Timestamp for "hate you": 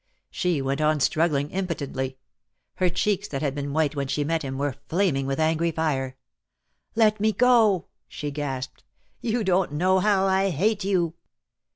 10.49-11.13